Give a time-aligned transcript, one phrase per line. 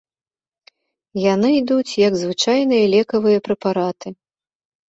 [1.33, 4.07] Яны ідуць як звычайныя лекавыя прэпараты.